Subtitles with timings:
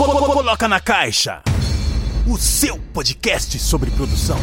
[0.00, 1.42] Coloca na Caixa,
[2.26, 4.38] o seu podcast sobre produção.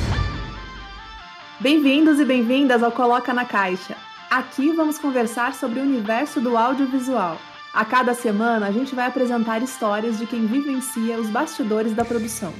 [1.60, 3.98] Bem-vindos e bem-vindas ao Coloca na Caixa.
[4.30, 7.40] Aqui vamos conversar sobre o universo do audiovisual.
[7.74, 12.54] A cada semana a gente vai apresentar histórias de quem vivencia os bastidores da produção.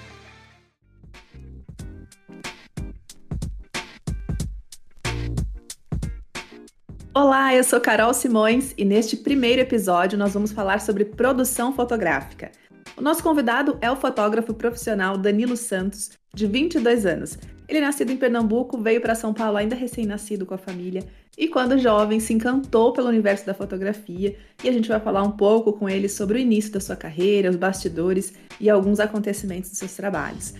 [7.14, 12.51] Olá, eu sou Carol Simões e neste primeiro episódio nós vamos falar sobre produção fotográfica.
[12.97, 17.37] O nosso convidado é o fotógrafo profissional Danilo Santos, de 22 anos.
[17.70, 21.04] Ele é nascido em Pernambuco, veio para São Paulo ainda recém-nascido com a família
[21.37, 25.29] e quando jovem se encantou pelo universo da fotografia e a gente vai falar um
[25.29, 29.78] pouco com ele sobre o início da sua carreira, os bastidores e alguns acontecimentos dos
[29.78, 30.56] seus trabalhos.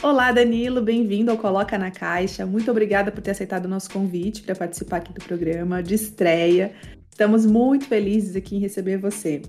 [0.00, 2.46] Olá, Danilo, bem-vindo ao Coloca na Caixa.
[2.46, 6.72] Muito obrigada por ter aceitado o nosso convite para participar aqui do programa de estreia.
[7.10, 9.42] Estamos muito felizes aqui em receber você.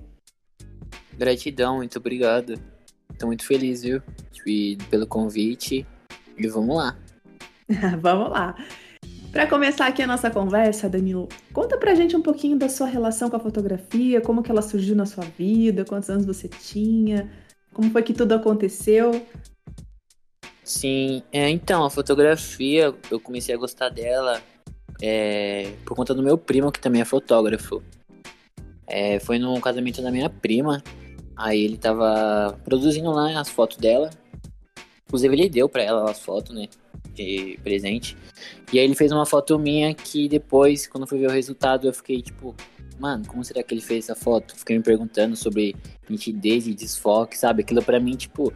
[1.17, 2.59] Gratidão, muito obrigado.
[3.11, 4.01] Estou muito feliz, viu?
[4.45, 5.85] E pelo convite.
[6.37, 6.97] E vamos lá.
[8.01, 8.55] vamos lá.
[9.31, 13.29] Para começar aqui a nossa conversa, Danilo, conta pra gente um pouquinho da sua relação
[13.29, 17.29] com a fotografia, como que ela surgiu na sua vida, quantos anos você tinha,
[17.73, 19.11] como foi que tudo aconteceu.
[20.63, 24.41] Sim, é, então, a fotografia, eu comecei a gostar dela
[25.01, 27.83] é, por conta do meu primo, que também é fotógrafo.
[28.87, 30.81] É, foi no casamento da minha prima,
[31.35, 34.09] aí ele tava produzindo lá as fotos dela.
[35.07, 36.67] Inclusive ele deu pra ela as fotos, né,
[37.13, 38.17] de presente.
[38.73, 41.93] E aí ele fez uma foto minha que depois, quando fui ver o resultado, eu
[41.93, 42.55] fiquei tipo,
[42.99, 44.55] mano, como será que ele fez essa foto?
[44.57, 45.75] Fiquei me perguntando sobre
[46.09, 47.61] nitidez e desfoque, sabe?
[47.61, 48.51] Aquilo pra mim, tipo,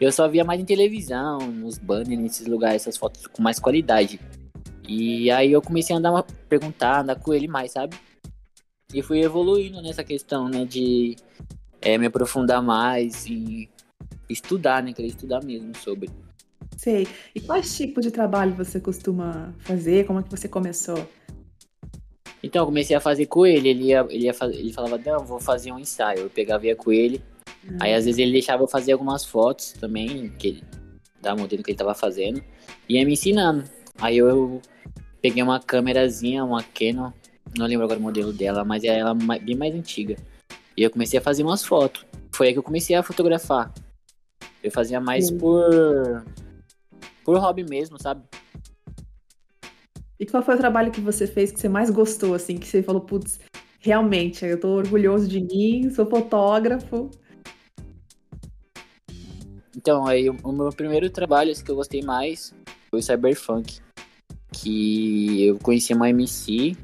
[0.00, 4.20] eu só via mais em televisão, nos banners, nesses lugares, essas fotos com mais qualidade.
[4.86, 7.96] E aí eu comecei a andar, perguntar, andar com ele mais, sabe?
[8.92, 11.16] E fui evoluindo nessa questão, né, de
[11.84, 13.68] é, me aprofundar mais e
[14.28, 16.10] estudar, né, querer estudar mesmo sobre.
[16.76, 17.06] Sei.
[17.34, 20.06] E quais tipos de trabalho você costuma fazer?
[20.06, 21.06] Como é que você começou?
[22.42, 23.68] Então, eu comecei a fazer com ele.
[23.68, 26.20] Ele, ia, ele, ia ele falava, não, vou fazer um ensaio.
[26.20, 27.22] Eu pegava ia com ele.
[27.80, 30.62] Aí às vezes ele deixava eu fazer algumas fotos também, que
[31.20, 32.42] da modelo que ele tava fazendo,
[32.88, 33.64] e ia me ensinando.
[33.98, 34.60] Aí eu
[35.22, 37.10] peguei uma câmerazinha, uma Canon,
[37.56, 40.16] não lembro agora o modelo dela, mas é ela bem mais antiga.
[40.76, 42.04] E eu comecei a fazer umas fotos.
[42.32, 43.72] Foi aí que eu comecei a fotografar.
[44.62, 45.38] Eu fazia mais Sim.
[45.38, 46.24] por
[47.24, 48.22] por hobby mesmo, sabe?
[50.20, 52.82] E qual foi o trabalho que você fez que você mais gostou, assim, que você
[52.82, 53.40] falou, putz,
[53.80, 57.10] realmente, eu tô orgulhoso de mim, sou fotógrafo.
[59.76, 62.54] Então, aí o meu primeiro trabalho que eu gostei mais
[62.90, 63.80] foi o Cyberfunk.
[64.52, 66.76] Que eu conheci uma MC.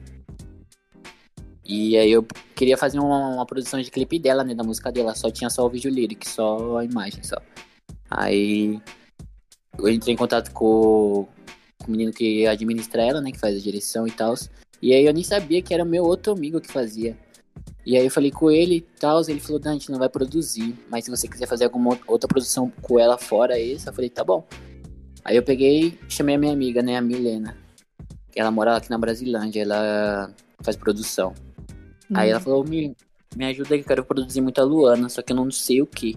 [1.73, 2.27] E aí eu
[2.57, 4.57] queria fazer uma, uma, produção de clipe dela, né?
[4.57, 5.15] Da música dela.
[5.15, 7.37] Só tinha só o vídeo lírico, só a imagem só.
[8.11, 8.83] Aí
[9.79, 11.29] eu entrei em contato com,
[11.79, 13.31] com o menino que administra ela, né?
[13.31, 14.35] Que faz a direção e tal.
[14.83, 17.17] E aí eu nem sabia que era meu outro amigo que fazia.
[17.87, 20.09] E aí eu falei com ele e tal, ele falou, Dan, a gente não vai
[20.09, 24.11] produzir, mas se você quiser fazer alguma outra produção com ela fora esse, eu falei,
[24.11, 24.45] tá bom.
[25.25, 27.57] Aí eu peguei chamei a minha amiga, né, a Milena,
[28.35, 31.35] ela mora aqui na Brasilândia, ela faz produção.
[32.11, 32.17] Uhum.
[32.17, 32.43] Aí ela hum.
[32.43, 32.97] falou, me,
[33.37, 36.17] me ajuda que eu quero produzir muita Luana, só que eu não sei o que.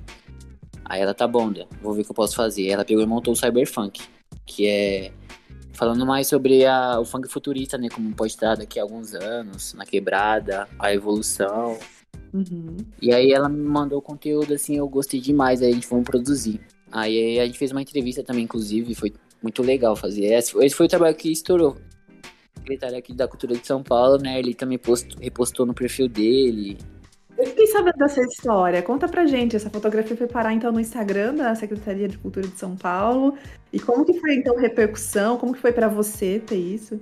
[0.85, 2.63] Aí ela, tá bom, vou ver o que eu posso fazer.
[2.63, 4.01] Aí ela pegou e montou o Cyberfunk,
[4.45, 5.11] que é
[5.73, 7.89] falando mais sobre a, o funk futurista, né?
[7.89, 11.77] Como pode estar daqui a alguns anos, na quebrada, a evolução.
[12.33, 12.77] Uhum.
[13.01, 16.61] E aí ela me mandou conteúdo, assim, eu gostei demais, aí a gente foi produzir.
[16.91, 20.25] Aí a gente fez uma entrevista também, inclusive, foi muito legal fazer.
[20.25, 21.75] Esse, esse foi o trabalho que estourou.
[22.63, 24.39] Secretário aqui da Cultura de São Paulo, né?
[24.39, 26.77] Ele também post, repostou no perfil dele.
[27.37, 28.81] Eu fiquei sabendo dessa história.
[28.81, 29.55] Conta pra gente.
[29.55, 33.35] Essa fotografia foi parar então no Instagram da Secretaria de Cultura de São Paulo.
[33.71, 35.37] E como que foi então a repercussão?
[35.37, 36.99] Como que foi para você ter isso?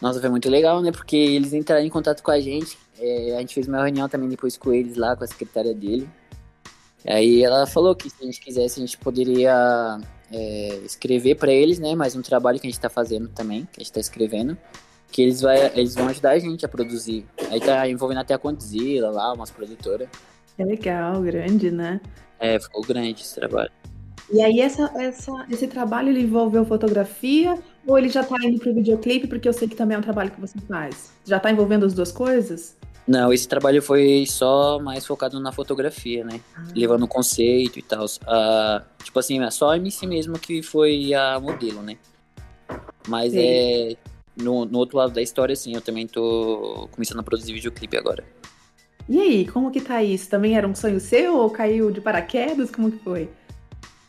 [0.00, 0.90] Nossa, foi muito legal, né?
[0.90, 2.78] Porque eles entraram em contato com a gente.
[2.98, 6.08] É, a gente fez uma reunião também depois com eles lá, com a secretária dele.
[7.06, 9.98] Aí ela falou que se a gente quisesse, a gente poderia
[10.32, 11.94] é, escrever para eles, né?
[11.94, 14.56] Mais um trabalho que a gente tá fazendo também, que a gente tá escrevendo
[15.12, 17.26] que eles, vai, eles vão ajudar a gente a produzir.
[17.50, 20.08] Aí tá envolvendo até a Condzilla lá, umas produtoras.
[20.58, 22.00] É legal, grande, né?
[22.40, 23.70] É, ficou grande esse trabalho.
[24.32, 28.72] E aí essa, essa, esse trabalho ele envolveu fotografia ou ele já tá indo pro
[28.72, 31.12] videoclipe, porque eu sei que também é um trabalho que você faz?
[31.24, 32.76] Já tá envolvendo as duas coisas?
[33.06, 36.40] Não, esse trabalho foi só mais focado na fotografia, né?
[36.56, 36.64] Ah.
[36.74, 38.04] Levando o conceito e tal.
[38.04, 41.96] Uh, tipo assim, é só a MC mesmo que foi a modelo, né?
[43.08, 43.40] Mas Sim.
[43.40, 43.96] é
[44.36, 48.24] no, no outro lado da história, sim, eu também tô começando a produzir videoclipe agora.
[49.08, 50.28] E aí, como que tá isso?
[50.30, 52.70] Também era um sonho seu ou caiu de paraquedas?
[52.70, 53.28] Como que foi?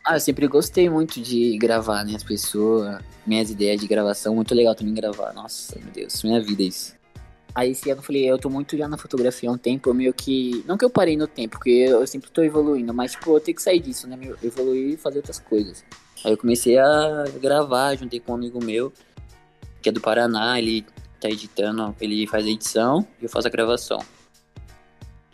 [0.05, 2.15] Ah, eu sempre gostei muito de gravar, né?
[2.15, 5.33] As pessoas, minhas ideias de gravação, muito legal também gravar.
[5.33, 6.93] Nossa, meu Deus, minha vida é isso.
[7.55, 9.94] Aí esse ano eu falei, eu tô muito já na fotografia há um tempo, eu
[9.94, 10.63] meio que.
[10.67, 13.55] Não que eu parei no tempo, porque eu sempre tô evoluindo, mas tipo, eu tenho
[13.55, 14.17] que sair disso, né?
[14.44, 15.85] Evoluir e fazer outras coisas.
[16.23, 18.91] Aí eu comecei a gravar, juntei com um amigo meu,
[19.81, 20.85] que é do Paraná, ele
[21.19, 24.00] tá editando, ele faz a edição e eu faço a gravação.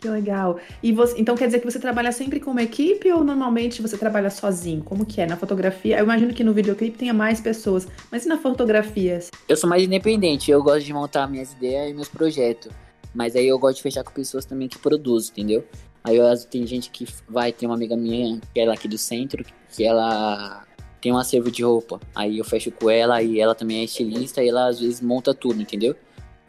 [0.00, 0.58] Que legal.
[0.82, 3.98] E você, então quer dizer que você trabalha sempre com uma equipe ou normalmente você
[3.98, 4.82] trabalha sozinho?
[4.82, 5.98] Como que é na fotografia?
[5.98, 9.18] Eu imagino que no videoclipe tenha mais pessoas, mas e na fotografia?
[9.46, 12.72] Eu sou mais independente, eu gosto de montar minhas ideias e meus projetos.
[13.14, 15.64] Mas aí eu gosto de fechar com pessoas também que produzem, entendeu?
[16.02, 18.96] Aí eu, tem gente que vai, tem uma amiga minha, que é lá aqui do
[18.96, 20.64] centro, que ela
[21.00, 22.00] tem um acervo de roupa.
[22.14, 25.34] Aí eu fecho com ela e ela também é estilista e ela às vezes monta
[25.34, 25.94] tudo, entendeu?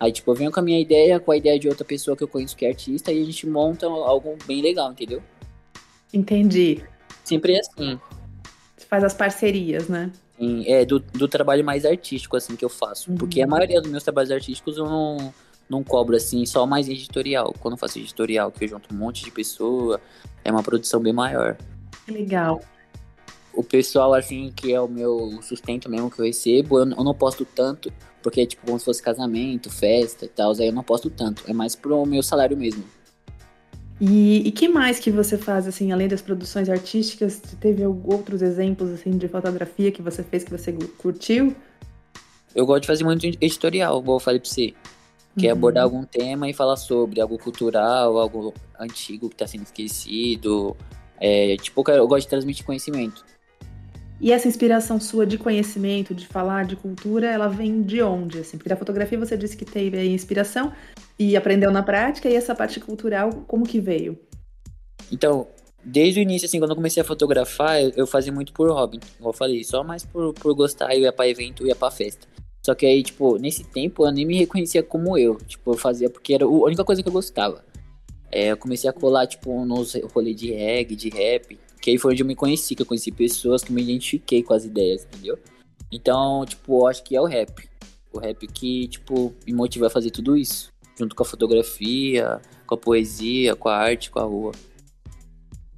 [0.01, 2.23] Aí, tipo, eu venho com a minha ideia, com a ideia de outra pessoa que
[2.23, 5.21] eu conheço que é artista, e a gente monta algo bem legal, entendeu?
[6.11, 6.83] Entendi.
[7.23, 7.99] Sempre é assim.
[8.75, 10.11] Você faz as parcerias, né?
[10.39, 13.11] Sim, é do, do trabalho mais artístico, assim, que eu faço.
[13.11, 13.17] Uhum.
[13.17, 15.31] Porque a maioria dos meus trabalhos artísticos eu não,
[15.69, 17.53] não cobro, assim, só mais editorial.
[17.59, 20.01] Quando eu faço editorial, que eu junto um monte de pessoa,
[20.43, 21.55] é uma produção bem maior.
[22.07, 22.59] Legal
[23.53, 27.13] o pessoal, assim, que é o meu sustento mesmo que eu recebo, eu, eu não
[27.13, 30.83] posto tanto, porque é tipo como se fosse casamento, festa e tal, aí eu não
[30.83, 31.43] posto tanto.
[31.47, 32.83] É mais pro meu salário mesmo.
[33.99, 37.39] E, e que mais que você faz, assim, além das produções artísticas?
[37.59, 41.55] Teve outros exemplos, assim, de fotografia que você fez que você curtiu?
[42.55, 44.73] Eu gosto de fazer muito editorial, como eu falei pra você.
[45.37, 45.49] Que é uhum.
[45.49, 50.75] é abordar algum tema e falar sobre algo cultural, algo antigo que tá sendo esquecido.
[51.19, 53.23] É, tipo, eu gosto de transmitir conhecimento.
[54.21, 58.37] E essa inspiração sua de conhecimento, de falar de cultura, ela vem de onde?
[58.37, 58.55] Assim?
[58.55, 60.71] Porque da fotografia você disse que teve a inspiração
[61.17, 64.15] e aprendeu na prática, e essa parte cultural, como que veio?
[65.11, 65.47] Então,
[65.83, 69.29] desde o início, assim, quando eu comecei a fotografar, eu fazia muito por hobby, como
[69.29, 72.27] eu falei, só mais por, por gostar, eu ia pra evento, ia pra festa.
[72.63, 75.35] Só que aí, tipo, nesse tempo eu nem me reconhecia como eu.
[75.47, 77.65] Tipo, eu fazia porque era a única coisa que eu gostava.
[78.31, 81.59] É, eu comecei a colar, tipo, nos rolês de reggae, de rap.
[81.81, 84.53] Que aí foi onde eu me conheci, que eu conheci pessoas que me identifiquei com
[84.53, 85.37] as ideias, entendeu?
[85.91, 87.67] Então, tipo, eu acho que é o rap.
[88.13, 90.71] O rap que, tipo, me motiva a fazer tudo isso.
[90.97, 94.51] Junto com a fotografia, com a poesia, com a arte, com a rua.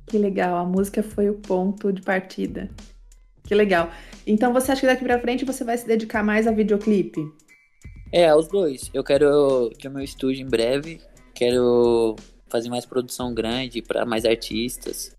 [0.05, 2.69] Que legal, a música foi o ponto de partida.
[3.43, 3.89] Que legal.
[4.27, 7.21] Então você acha que daqui pra frente você vai se dedicar mais a videoclipe?
[8.11, 8.91] É, aos dois.
[8.93, 11.01] Eu quero ter meu estúdio em breve.
[11.33, 12.15] Quero
[12.47, 15.15] fazer mais produção grande para mais artistas.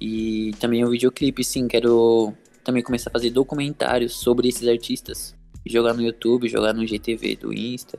[0.00, 2.32] E também o videoclipe, sim, quero
[2.62, 5.34] também começar a fazer documentários sobre esses artistas.
[5.64, 7.98] Jogar no YouTube, jogar no GTV do Insta.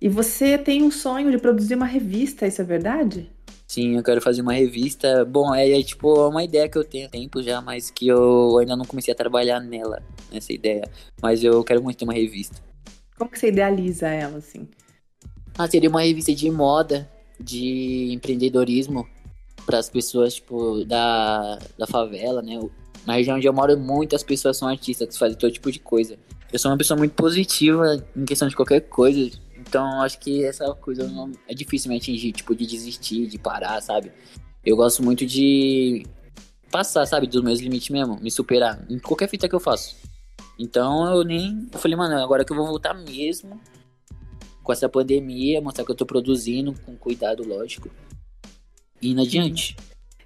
[0.00, 3.30] E você tem um sonho de produzir uma revista, isso é verdade?
[3.68, 5.24] Sim, eu quero fazer uma revista.
[5.24, 8.58] Bom, é, é tipo uma ideia que eu tenho há tempo já, mas que eu
[8.58, 10.90] ainda não comecei a trabalhar nela, nessa ideia.
[11.22, 12.56] Mas eu quero muito ter uma revista.
[13.16, 14.68] Como que você idealiza ela, assim?
[15.56, 17.08] Ah, seria uma revista de moda,
[17.38, 19.08] de empreendedorismo,
[19.64, 22.58] para as pessoas, tipo, da, da favela, né?
[23.06, 26.16] Na região onde eu moro, muitas pessoas são artistas fazem todo tipo de coisa.
[26.52, 30.72] Eu sou uma pessoa muito positiva em questão de qualquer coisa, então acho que essa
[30.74, 34.12] coisa não, é difícil me atingir, tipo, de desistir, de parar, sabe?
[34.64, 36.04] Eu gosto muito de
[36.70, 39.96] passar, sabe, dos meus limites mesmo, me superar em qualquer fita que eu faço.
[40.58, 41.68] Então eu nem.
[41.72, 43.60] Eu falei, mano, agora que eu vou voltar mesmo
[44.62, 47.90] com essa pandemia, mostrar que eu tô produzindo com cuidado, lógico
[49.02, 49.76] indo adiante.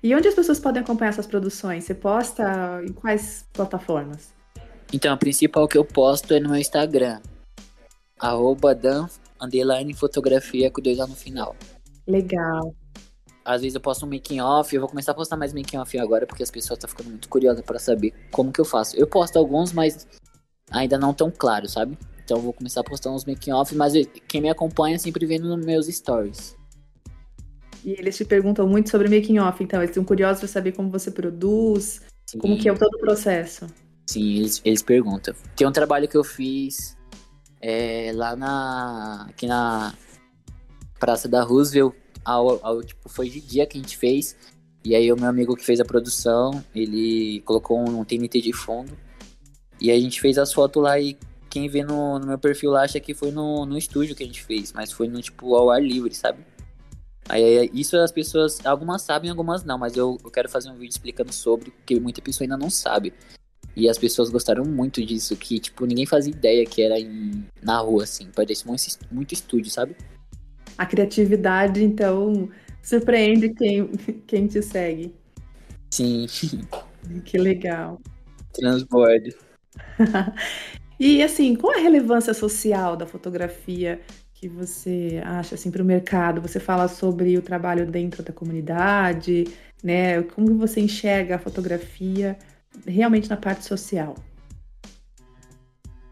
[0.02, 1.84] E onde as pessoas podem acompanhar essas produções?
[1.84, 4.32] Você posta em quais plataformas?
[4.92, 7.20] Então, a principal que eu posto é no meu Instagram.
[8.18, 9.08] Arroba Dan,
[9.40, 11.56] underline fotografia com dois A no final.
[12.06, 12.74] Legal.
[13.44, 15.98] Às vezes eu posto um making off, eu vou começar a postar mais making off
[15.98, 18.96] agora, porque as pessoas estão ficando muito curiosas para saber como que eu faço.
[18.96, 20.06] Eu posto alguns, mas
[20.70, 21.96] ainda não tão claro, sabe?
[22.24, 23.92] Então eu vou começar a postar uns making off, mas
[24.26, 26.56] quem me acompanha sempre vê nos meus stories.
[27.86, 30.90] E eles te perguntam muito sobre making off, então eles estão curiosos para saber como
[30.90, 32.38] você produz, Sim.
[32.38, 33.68] como que é todo o processo.
[34.04, 35.32] Sim, eles, eles perguntam.
[35.54, 36.96] Tem um trabalho que eu fiz
[37.60, 39.94] é, lá na aqui na
[40.98, 44.36] Praça da Roosevelt, ao, ao, tipo, foi de dia que a gente fez.
[44.84, 48.52] E aí o meu amigo que fez a produção, ele colocou um, um TNT de
[48.52, 48.98] fundo.
[49.80, 51.16] E aí a gente fez as fotos lá e
[51.48, 54.26] quem vê no, no meu perfil lá acha que foi no, no estúdio que a
[54.26, 56.44] gente fez, mas foi no tipo ao ar livre, sabe?
[57.28, 60.90] Aí, isso as pessoas, algumas sabem, algumas não, mas eu, eu quero fazer um vídeo
[60.90, 63.12] explicando sobre, porque muita pessoa ainda não sabe.
[63.74, 67.78] E as pessoas gostaram muito disso, que, tipo, ninguém fazia ideia que era em, na
[67.78, 68.28] rua, assim.
[68.34, 69.94] Parece muito, muito estúdio, sabe?
[70.78, 72.48] A criatividade, então,
[72.82, 73.88] surpreende quem,
[74.26, 75.14] quem te segue.
[75.90, 76.26] Sim.
[77.24, 78.00] Que legal.
[78.52, 79.34] Transbordo.
[80.98, 84.00] e assim, qual a relevância social da fotografia
[84.38, 86.42] que você acha assim para o mercado?
[86.42, 89.44] Você fala sobre o trabalho dentro da comunidade,
[89.82, 90.22] né?
[90.22, 92.36] Como você enxerga a fotografia
[92.86, 94.14] realmente na parte social?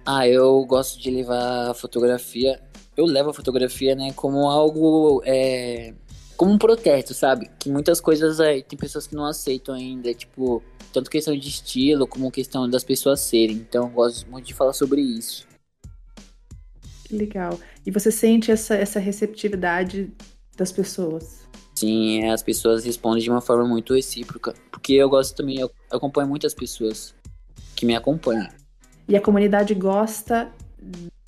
[0.06, 2.58] Ah, eu gosto de levar a fotografia.
[2.96, 5.92] Eu levo a fotografia, né, como algo é,
[6.36, 7.50] como um protesto, sabe?
[7.58, 10.62] Que muitas coisas aí tem pessoas que não aceitam ainda, tipo,
[10.92, 13.56] tanto questão de estilo como questão das pessoas serem.
[13.56, 15.46] Então, eu gosto muito de falar sobre isso.
[17.04, 17.58] Que legal.
[17.84, 20.10] E você sente essa, essa receptividade
[20.56, 21.44] das pessoas?
[21.74, 24.54] Sim, as pessoas respondem de uma forma muito recíproca.
[24.70, 27.14] Porque eu gosto também, eu acompanho muitas pessoas
[27.74, 28.48] que me acompanham.
[29.08, 30.50] E a comunidade gosta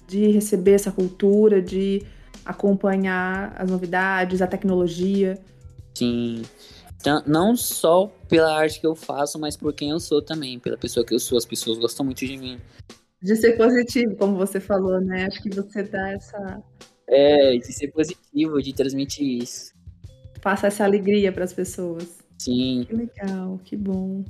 [0.07, 2.03] de receber essa cultura, de
[2.45, 5.39] acompanhar as novidades, a tecnologia.
[5.95, 6.43] Sim.
[7.01, 10.77] Então, não só pela arte que eu faço, mas por quem eu sou também, pela
[10.77, 11.37] pessoa que eu sou.
[11.37, 12.59] As pessoas gostam muito de mim.
[13.23, 15.27] De ser positivo, como você falou, né?
[15.27, 16.63] Acho que você dá essa.
[17.09, 19.73] É, de ser positivo, de transmitir isso.
[20.43, 22.19] Passa essa alegria para as pessoas.
[22.39, 22.85] Sim.
[22.89, 24.25] Que legal, que bom.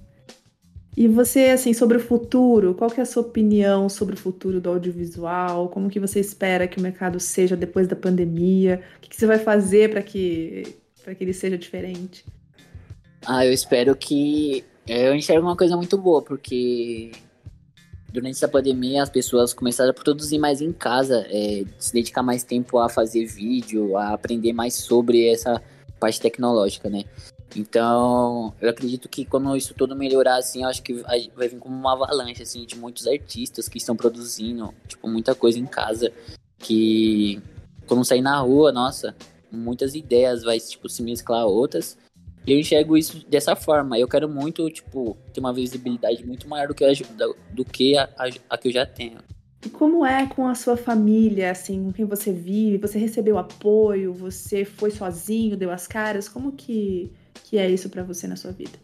[0.97, 4.63] E você, assim, sobre o futuro, qual que é a sua opinião sobre o futuro
[4.63, 5.69] do audiovisual?
[5.69, 8.81] Como que você espera que o mercado seja depois da pandemia?
[8.97, 10.63] O que, que você vai fazer para que,
[11.05, 12.25] que ele seja diferente?
[13.27, 14.65] Ah, eu espero que...
[14.87, 17.11] Eu enxergo uma coisa muito boa, porque
[18.17, 22.43] durante essa pandemia as pessoas começaram a produzir mais em casa, é, se dedicar mais
[22.43, 25.63] tempo a fazer vídeo, a aprender mais sobre essa
[26.01, 27.05] parte tecnológica, né?
[27.55, 31.77] Então, eu acredito que quando isso tudo melhorar, assim, eu acho que vai vir como
[31.77, 36.11] uma avalanche, assim, de muitos artistas que estão produzindo, tipo, muita coisa em casa,
[36.59, 37.41] que
[37.87, 39.15] quando sair na rua, nossa,
[39.53, 41.99] muitas ideias vai, tipo, se mesclar a outras.
[42.47, 43.99] Eu enxergo isso dessa forma.
[43.99, 46.93] Eu quero muito, tipo, ter uma visibilidade muito maior do que a,
[47.53, 49.19] do que a, a, a que eu já tenho.
[49.65, 52.79] E como é com a sua família, assim, com quem você vive?
[52.79, 54.13] Você recebeu apoio?
[54.13, 56.29] Você foi sozinho, deu as caras?
[56.29, 57.13] Como que
[57.45, 58.79] que é isso para você na sua vida?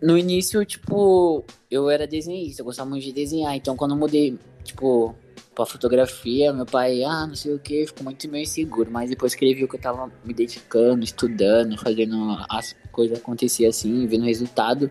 [0.00, 3.54] No início, tipo, eu era desenhista, eu gostava muito de desenhar.
[3.54, 5.14] Então, quando eu mudei, tipo,
[5.54, 8.90] pra fotografia, meu pai, ah, não sei o que, ficou muito meio inseguro.
[8.90, 13.66] Mas depois que ele viu que eu tava me dedicando, estudando, fazendo as coisas acontecer
[13.66, 14.90] assim, vendo o resultado,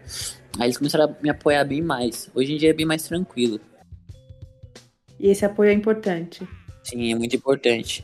[0.57, 2.29] aí eles começaram a me apoiar bem mais.
[2.33, 3.59] Hoje em dia é bem mais tranquilo.
[5.19, 6.47] E esse apoio é importante?
[6.83, 8.03] Sim, é muito importante.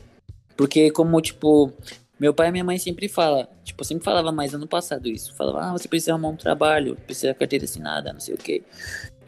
[0.56, 1.72] Porque como, tipo,
[2.18, 5.34] meu pai e minha mãe sempre fala, tipo, sempre falava mais ano passado isso.
[5.36, 8.62] Falava, ah, você precisa arrumar um trabalho, precisa de carteira assinada, não sei o quê.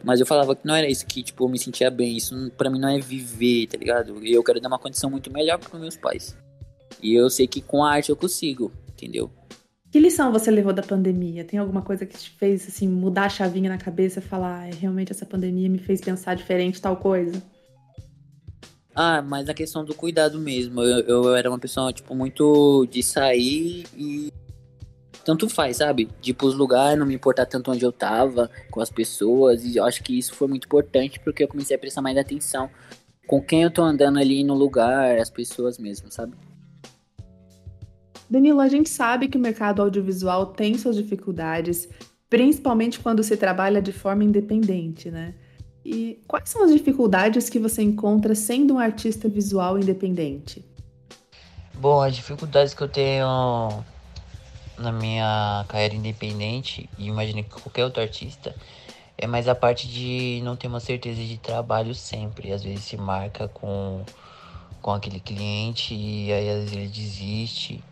[0.03, 2.17] Mas eu falava que não era isso que, tipo, eu me sentia bem.
[2.17, 4.25] Isso para mim não é viver, tá ligado?
[4.25, 6.35] E eu quero dar uma condição muito melhor para meus pais.
[7.01, 9.31] E eu sei que com a arte eu consigo, entendeu?
[9.91, 11.43] Que lição você levou da pandemia?
[11.43, 14.73] Tem alguma coisa que te fez, assim, mudar a chavinha na cabeça e falar, ah,
[14.73, 17.41] realmente essa pandemia me fez pensar diferente tal coisa?
[18.95, 20.81] Ah, mas a questão do cuidado mesmo.
[20.81, 24.31] Eu, eu era uma pessoa, tipo, muito de sair e.
[25.23, 26.09] Tanto faz, sabe?
[26.19, 29.63] De ir pros lugares, não me importar tanto onde eu tava, com as pessoas.
[29.63, 32.69] E eu acho que isso foi muito importante porque eu comecei a prestar mais atenção
[33.27, 36.33] com quem eu tô andando ali no lugar, as pessoas mesmo, sabe?
[38.29, 41.87] Danilo, a gente sabe que o mercado audiovisual tem suas dificuldades,
[42.29, 45.33] principalmente quando se trabalha de forma independente, né?
[45.83, 50.63] E quais são as dificuldades que você encontra sendo um artista visual independente?
[51.75, 53.83] Bom, as dificuldades que eu tenho
[54.81, 58.55] na minha carreira independente, e imagino que qualquer outro artista,
[59.17, 62.51] é mais a parte de não ter uma certeza de trabalho sempre.
[62.51, 64.03] Às vezes se marca com,
[64.81, 67.83] com aquele cliente e aí às vezes ele desiste.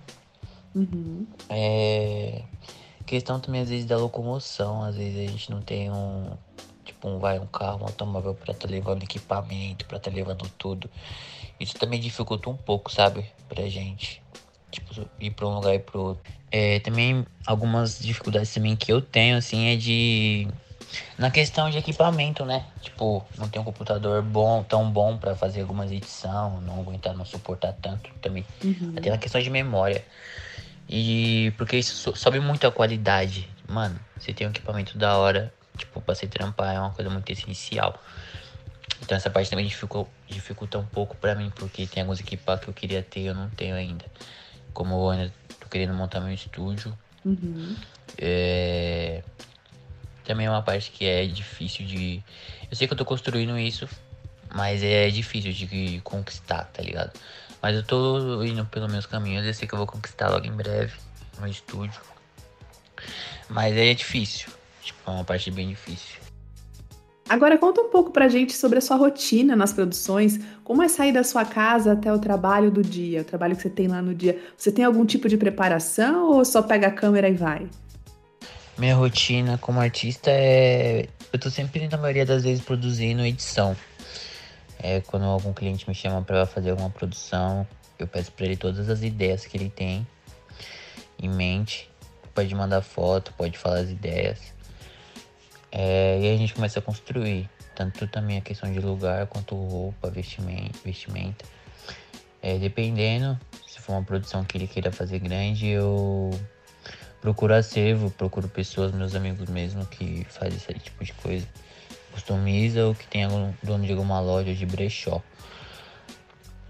[0.75, 1.27] Uhum.
[1.49, 2.43] É
[3.09, 6.29] questão também às vezes da locomoção, às vezes a gente não tem um
[6.85, 10.15] tipo um vai um carro, um automóvel para estar tá levando equipamento, para estar tá
[10.15, 10.87] levando tudo.
[11.59, 14.21] Isso também dificulta um pouco, sabe, pra gente.
[14.69, 16.31] Tipo, ir para um lugar e pro outro.
[16.51, 20.47] É, também algumas dificuldades também que eu tenho assim é de
[21.17, 22.65] na questão de equipamento, né?
[22.81, 27.25] Tipo, não tem um computador bom, tão bom para fazer algumas edição, não aguentar, não
[27.25, 28.45] suportar tanto também.
[28.63, 28.93] Uhum.
[28.97, 30.03] Até na questão de memória.
[30.87, 33.47] E porque isso sobe muito a qualidade.
[33.67, 37.31] Mano, você tem um equipamento da hora, tipo, pra se trampar é uma coisa muito
[37.31, 38.01] essencial.
[39.01, 42.69] Então essa parte também dificulta, dificulta um pouco pra mim, porque tem alguns equipamentos que
[42.69, 44.05] eu queria ter e eu não tenho ainda.
[44.73, 45.33] Como eu ainda
[45.69, 46.97] querendo montar meu estúdio.
[47.23, 47.75] Uhum.
[48.17, 49.23] É...
[50.23, 52.23] Também é uma parte que é difícil de.
[52.69, 53.87] Eu sei que eu tô construindo isso,
[54.53, 57.11] mas é difícil de conquistar, tá ligado?
[57.61, 60.51] Mas eu tô indo pelos meus caminhos, eu sei que eu vou conquistar logo em
[60.51, 60.93] breve
[61.39, 61.99] no estúdio.
[63.49, 64.49] Mas aí é difícil.
[64.81, 66.28] Tipo, é uma parte bem difícil.
[67.29, 70.39] Agora conta um pouco pra gente sobre a sua rotina nas produções.
[70.63, 73.69] Como é sair da sua casa até o trabalho do dia, o trabalho que você
[73.69, 74.41] tem lá no dia?
[74.57, 77.69] Você tem algum tipo de preparação ou só pega a câmera e vai?
[78.79, 81.07] Minha rotina como artista é.
[81.31, 83.77] Eu tô sempre, na maioria das vezes, produzindo edição.
[84.79, 87.67] É, quando algum cliente me chama para fazer alguma produção,
[87.99, 90.07] eu peço para ele todas as ideias que ele tem
[91.21, 91.91] em mente.
[92.33, 94.39] Pode mandar foto, pode falar as ideias.
[95.71, 97.49] É, e a gente começa a construir.
[97.75, 100.77] Tanto também a questão de lugar quanto roupa, vestimenta.
[100.83, 101.45] vestimenta.
[102.41, 106.31] É, dependendo, se for uma produção que ele queira fazer grande, eu
[107.21, 111.47] procuro acervo, procuro pessoas, meus amigos mesmo, que fazem esse tipo de coisa
[112.11, 115.21] customiza ou que tem algum dono de alguma loja de brechó.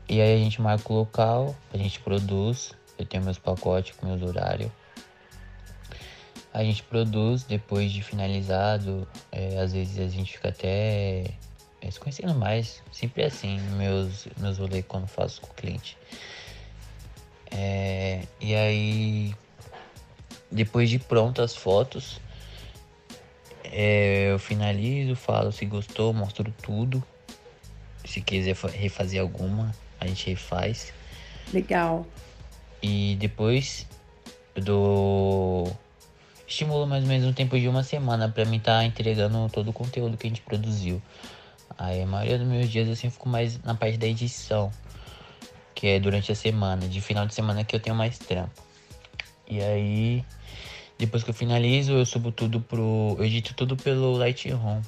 [0.07, 4.07] E aí a gente marca o local, a gente produz, eu tenho meus pacotes com
[4.07, 4.71] meus horários.
[6.53, 11.25] A gente produz depois de finalizado, é, às vezes a gente fica até
[11.81, 15.97] é, se conhecendo mais, sempre é assim, meus, meus rolês quando faço com o cliente.
[17.51, 19.35] É, e aí,
[20.51, 22.19] depois de prontas as fotos,
[23.63, 27.03] é, eu finalizo, falo se gostou, mostro tudo.
[28.05, 30.91] Se quiser refazer alguma, a gente refaz.
[31.53, 32.05] Legal.
[32.81, 33.85] E depois
[34.55, 35.77] eu dou.
[36.49, 39.69] Estimulo mais ou menos um tempo de uma semana para mim estar tá entregando todo
[39.69, 40.99] o conteúdo que a gente produziu.
[41.77, 44.71] Aí a maioria dos meus dias assim, eu fico mais na parte da edição,
[45.75, 48.63] que é durante a semana, de final de semana que eu tenho mais trampo.
[49.47, 50.25] E aí
[50.97, 53.15] depois que eu finalizo, eu subo tudo pro.
[53.19, 54.81] Eu edito tudo pelo Lightroom.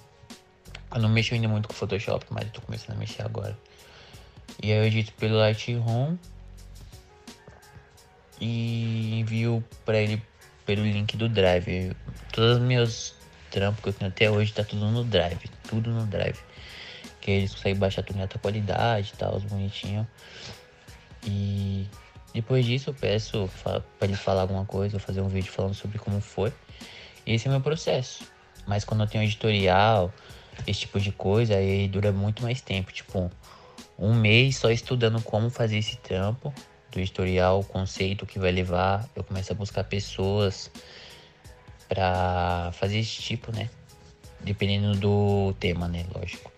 [0.94, 3.56] Eu não mexo ainda muito com Photoshop, mas eu tô começando a mexer agora.
[4.62, 6.18] E aí eu edito pelo Lightroom
[8.42, 10.22] e envio pra ele
[10.76, 11.94] pelo link do Drive.
[12.32, 13.14] Todos os meus
[13.50, 15.50] trampos que eu tenho até hoje tá tudo no Drive.
[15.68, 16.40] Tudo no Drive.
[17.20, 20.08] Que eles conseguem baixar tudo em alta qualidade e tal, bonitinho.
[21.26, 21.86] E
[22.34, 26.00] depois disso eu peço para ele falar alguma coisa, ou fazer um vídeo falando sobre
[26.00, 26.54] como foi.
[27.28, 28.24] Esse é o meu processo.
[28.66, 30.10] Mas quando eu tenho editorial,
[30.66, 32.94] esse tipo de coisa, aí dura muito mais tempo.
[32.94, 33.30] Tipo,
[34.00, 36.54] um mês só estudando como fazer esse trampo
[36.92, 39.10] do editorial, o conceito que vai levar.
[39.16, 40.70] Eu começo a buscar pessoas
[41.88, 43.70] para fazer esse tipo, né?
[44.42, 46.06] Dependendo do tema, né?
[46.14, 46.52] Lógico.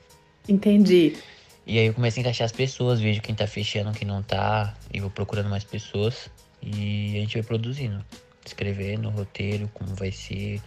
[0.48, 1.18] Entendi.
[1.66, 4.76] E aí eu começo a encaixar as pessoas, vejo quem tá fechando, quem não tá,
[4.94, 6.30] e vou procurando mais pessoas.
[6.62, 8.04] E a gente vai produzindo,
[8.46, 10.62] escrevendo o roteiro, como vai ser,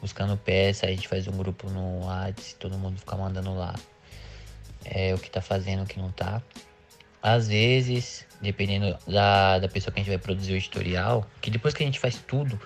[0.00, 3.74] buscando peça, a gente faz um grupo no WhatsApp, todo mundo fica mandando lá
[4.84, 6.42] é, o que tá fazendo, o que não tá.
[7.22, 11.74] Às vezes, dependendo da, da pessoa que a gente vai produzir o editorial, que depois
[11.74, 12.60] que a gente faz tudo,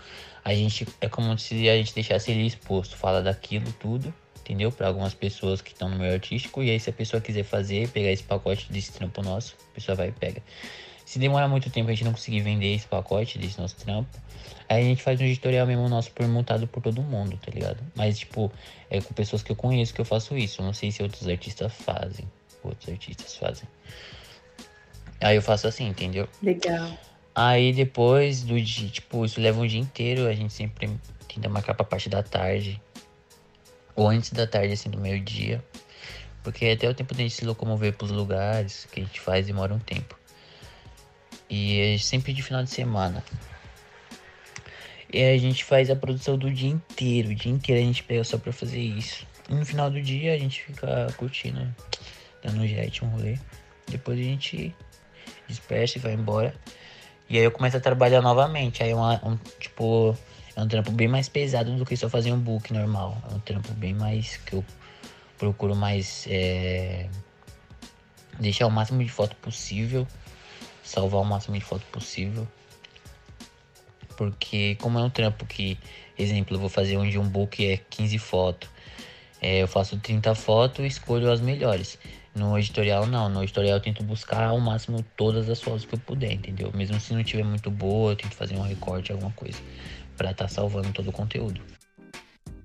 [0.44, 4.14] a gente é como se a gente deixasse ele exposto, fala daquilo tudo
[4.44, 4.70] entendeu?
[4.70, 6.62] Para algumas pessoas que estão no meio artístico.
[6.62, 9.96] E aí, se a pessoa quiser fazer, pegar esse pacote desse trampo nosso, a pessoa
[9.96, 10.42] vai e pega.
[11.04, 14.08] Se demorar muito tempo a gente não conseguir vender esse pacote desse nosso trampo,
[14.68, 17.82] aí a gente faz um editorial mesmo nosso por montado por todo mundo, tá ligado?
[17.94, 18.52] Mas, tipo,
[18.90, 20.62] é com pessoas que eu conheço que eu faço isso.
[20.62, 22.30] Não sei se outros artistas fazem.
[22.62, 23.68] Outros artistas fazem.
[25.20, 26.28] Aí eu faço assim, entendeu?
[26.42, 26.96] Legal.
[27.34, 30.90] Aí depois do dia, tipo, isso leva um dia inteiro, a gente sempre
[31.26, 32.80] tenta marcar pra parte da tarde
[33.96, 35.64] ou antes da tarde, assim, do meio-dia.
[36.42, 39.46] Porque até o tempo de a gente se locomover pros lugares que a gente faz
[39.46, 40.18] demora um tempo.
[41.48, 43.24] E é sempre de final de semana.
[45.12, 47.30] E a gente faz a produção do dia inteiro.
[47.30, 49.26] O dia inteiro a gente pega só pra fazer isso.
[49.48, 51.74] E no final do dia a gente fica curtindo,
[52.42, 53.38] dando um jet, um rolê.
[53.88, 54.74] Depois a gente
[55.48, 56.54] dispersa e vai embora.
[57.28, 58.82] E aí eu começo a trabalhar novamente.
[58.82, 60.16] Aí é um, tipo,
[60.54, 63.16] é um trampo bem mais pesado do que só fazer um book normal.
[63.30, 64.64] É um trampo bem mais que eu
[65.38, 67.08] procuro mais é,
[68.38, 70.06] deixar o máximo de foto possível,
[70.82, 72.46] salvar o máximo de foto possível.
[74.16, 75.78] Porque como é um trampo que,
[76.16, 78.68] exemplo, eu vou fazer onde um book é 15 fotos.
[79.40, 81.98] É, eu faço 30 fotos e escolho as melhores.
[82.34, 85.98] No editorial não, no editorial eu tento buscar ao máximo todas as fotos que eu
[86.00, 86.72] puder, entendeu?
[86.74, 89.58] Mesmo se não tiver muito boa, eu tento fazer um recorte, alguma coisa
[90.16, 91.60] para estar tá salvando todo o conteúdo.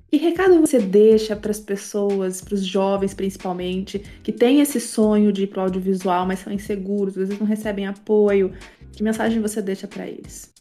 [0.10, 5.32] Que recado você deixa para as pessoas, para os jovens principalmente, que têm esse sonho
[5.32, 8.52] de ir para o audiovisual, mas são inseguros, às vezes não recebem apoio?
[8.92, 10.52] Que mensagem você deixa para eles?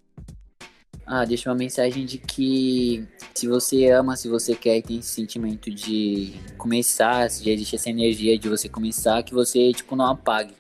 [1.10, 3.02] Ah, deixa uma mensagem de que
[3.34, 7.76] se você ama, se você quer e tem esse sentimento de começar, se já existe
[7.76, 10.52] essa energia de você começar, que você, tipo, não apague.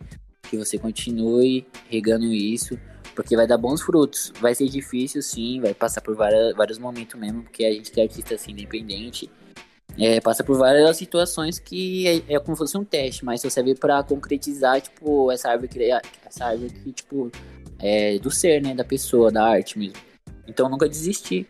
[0.48, 2.78] que você continue regando isso,
[3.14, 4.32] porque vai dar bons frutos.
[4.40, 8.00] Vai ser difícil, sim, vai passar por várias, vários momentos mesmo, porque a gente que
[8.00, 9.30] é artista assim, independente,
[9.98, 13.50] é, passa por várias situações que é, é, como se fosse um teste, mas se
[13.50, 15.90] você vir para concretizar, tipo, essa árvore,
[16.24, 17.30] essa árvore que, tipo,
[17.78, 20.07] é do ser, né, da pessoa, da arte mesmo.
[20.48, 21.46] Então nunca desistir,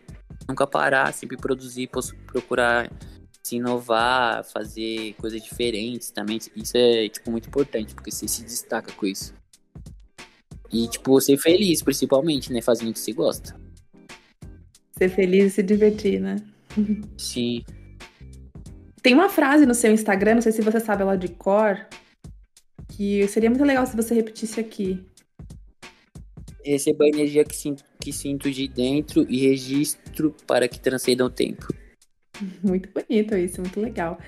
[0.47, 1.89] nunca parar, sempre produzir,
[2.27, 2.91] procurar
[3.41, 6.37] se inovar, fazer coisas diferentes também.
[6.55, 9.33] Isso é, tipo, muito importante, porque você se destaca com isso.
[10.71, 12.61] E, tipo, ser feliz, principalmente, né?
[12.61, 13.59] Fazendo o que você gosta.
[14.95, 16.35] Ser feliz e se divertir, né?
[17.17, 17.63] Sim.
[19.01, 21.87] Tem uma frase no seu Instagram, não sei se você sabe ela de cor,
[22.89, 25.03] que seria muito legal se você repetisse aqui.
[26.63, 31.29] Receba a energia que sinto, que sinto de dentro e registro para que transcenda o
[31.29, 31.67] tempo.
[32.63, 34.19] Muito bonito isso, muito legal.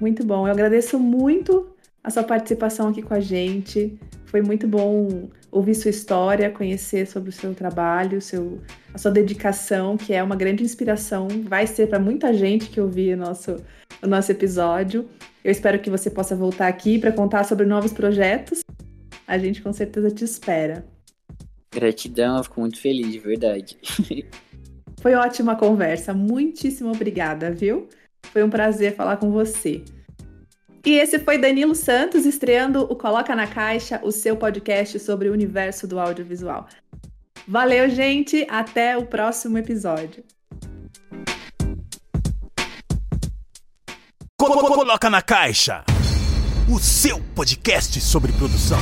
[0.00, 0.46] Muito bom.
[0.46, 3.98] Eu agradeço muito a sua participação aqui com a gente.
[4.26, 8.60] Foi muito bom ouvir sua história, conhecer sobre o seu trabalho, seu,
[8.94, 13.16] a sua dedicação, que é uma grande inspiração, vai ser para muita gente que ouvir
[13.16, 13.56] nosso,
[14.02, 15.08] o nosso episódio.
[15.44, 18.60] Eu espero que você possa voltar aqui para contar sobre novos projetos.
[19.26, 20.84] A gente com certeza te espera.
[21.72, 23.78] Gratidão, eu fico muito feliz, de verdade.
[25.00, 26.12] Foi ótima conversa.
[26.12, 27.88] Muitíssimo obrigada, viu?
[28.32, 29.82] Foi um prazer falar com você.
[30.84, 35.32] E esse foi Danilo Santos estreando o Coloca na Caixa, o seu podcast sobre o
[35.32, 36.66] universo do audiovisual.
[37.46, 38.46] Valeu, gente.
[38.48, 40.24] Até o próximo episódio.
[44.38, 45.84] Coloca na Caixa,
[46.72, 48.78] o seu podcast sobre produção.